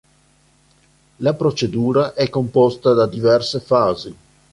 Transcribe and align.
La 1.17 1.35
procedura 1.35 2.15
è 2.15 2.27
composta 2.27 2.93
da 2.93 3.05
diverse 3.05 3.59
fasi. 3.59 4.15